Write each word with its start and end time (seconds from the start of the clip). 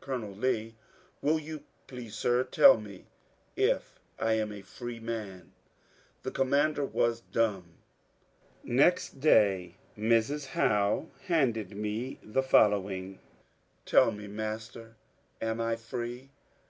Colonel 0.00 0.34
Lee, 0.34 0.68
^* 0.76 0.76
Will 1.20 1.38
you 1.38 1.64
please, 1.86 2.14
sir, 2.14 2.44
tell 2.44 2.80
me 2.80 3.08
if 3.56 4.00
I 4.18 4.32
am 4.38 4.50
a 4.50 4.62
free 4.62 4.98
man?" 4.98 5.52
The 6.22 6.30
commander 6.30 6.82
was 6.86 7.20
dumb. 7.20 7.74
Next 8.64 9.20
day 9.20 9.76
Mrs. 9.98 10.46
Howe 10.46 11.10
handed 11.26 11.76
me 11.76 12.18
the 12.22 12.42
following:— 12.42 13.18
Tell 13.84 14.10
me, 14.12 14.26
master, 14.28 14.96
am 15.42 15.60
I 15.60 15.76
free 15.76 16.30